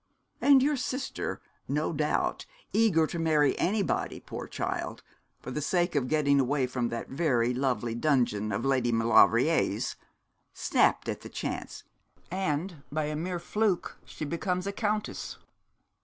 And 0.41 0.63
your 0.63 0.77
sister, 0.77 1.43
no 1.67 1.93
doubt, 1.93 2.47
eager 2.73 3.05
to 3.05 3.19
marry 3.19 3.55
anybody, 3.59 4.19
poor 4.19 4.47
child, 4.47 5.03
for 5.39 5.51
the 5.51 5.61
sake 5.61 5.93
of 5.93 6.07
getting 6.07 6.39
away 6.39 6.65
from 6.65 6.89
that 6.89 7.09
very 7.09 7.53
lovely 7.53 7.93
dungeon 7.93 8.51
of 8.51 8.65
Lady 8.65 8.91
Maulevrier's, 8.91 9.95
snapped 10.55 11.07
at 11.07 11.21
the 11.21 11.29
chance; 11.29 11.83
and 12.31 12.81
by 12.91 13.03
a 13.05 13.15
mere 13.15 13.37
fluke 13.37 13.99
she 14.03 14.25
becomes 14.25 14.65
a 14.65 14.71
countess.' 14.71 15.37